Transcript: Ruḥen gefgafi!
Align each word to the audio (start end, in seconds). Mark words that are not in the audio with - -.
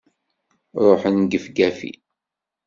Ruḥen 0.83 1.17
gefgafi! 1.31 1.91